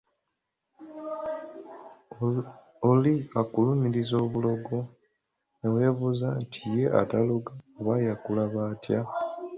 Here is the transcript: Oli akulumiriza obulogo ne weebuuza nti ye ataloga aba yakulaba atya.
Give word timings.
Oli 2.89 3.15
akulumiriza 3.41 4.15
obulogo 4.25 4.77
ne 5.59 5.67
weebuuza 5.73 6.27
nti 6.41 6.59
ye 6.75 6.85
ataloga 7.01 7.51
aba 7.79 7.93
yakulaba 8.07 8.59
atya. 8.71 9.01